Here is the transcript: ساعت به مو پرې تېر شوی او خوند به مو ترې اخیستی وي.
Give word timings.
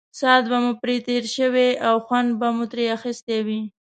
ساعت 0.19 0.43
به 0.51 0.57
مو 0.63 0.71
پرې 0.81 0.95
تېر 1.07 1.23
شوی 1.37 1.69
او 1.87 1.95
خوند 2.05 2.29
به 2.39 2.47
مو 2.55 2.65
ترې 2.71 2.85
اخیستی 2.97 3.39
وي. 3.45 3.61